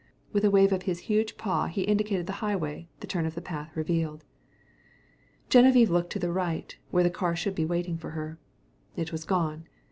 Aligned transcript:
With 0.33 0.43
a 0.43 0.49
wave 0.49 0.71
of 0.73 0.81
his 0.89 1.01
huge 1.01 1.37
paw 1.37 1.67
he 1.67 1.83
indicated 1.83 2.25
the 2.25 2.33
highway 2.41 2.89
the 3.01 3.05
turn 3.05 3.27
of 3.27 3.35
the 3.35 3.39
path 3.41 3.69
revealed. 3.77 4.25
Geneviève 5.47 5.89
looked 5.89 6.11
to 6.13 6.17
the 6.17 6.31
right, 6.31 6.75
where 6.89 7.03
the 7.03 7.11
car 7.11 7.35
should 7.35 7.53
be 7.53 7.65
waiting 7.65 7.99
her. 7.99 8.39
It 8.95 9.11
was 9.11 9.25
gone. 9.25 9.67